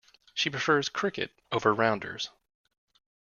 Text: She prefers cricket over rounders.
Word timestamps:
She 0.33 0.49
prefers 0.49 0.89
cricket 0.89 1.31
over 1.51 1.71
rounders. 1.75 2.31